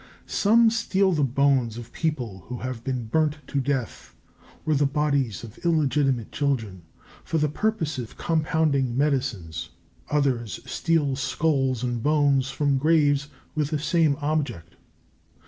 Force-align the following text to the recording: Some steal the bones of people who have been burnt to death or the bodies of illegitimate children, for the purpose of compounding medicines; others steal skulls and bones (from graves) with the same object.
Some 0.25 0.71
steal 0.71 1.11
the 1.11 1.23
bones 1.23 1.77
of 1.77 1.91
people 1.93 2.45
who 2.47 2.57
have 2.61 2.83
been 2.83 3.05
burnt 3.05 3.37
to 3.45 3.61
death 3.61 4.15
or 4.65 4.73
the 4.73 4.87
bodies 4.87 5.43
of 5.43 5.59
illegitimate 5.59 6.31
children, 6.31 6.81
for 7.23 7.37
the 7.37 7.47
purpose 7.47 7.99
of 7.99 8.17
compounding 8.17 8.97
medicines; 8.97 9.69
others 10.09 10.59
steal 10.65 11.15
skulls 11.15 11.83
and 11.83 12.01
bones 12.01 12.49
(from 12.49 12.79
graves) 12.79 13.27
with 13.53 13.67
the 13.69 13.77
same 13.77 14.17
object. 14.21 14.75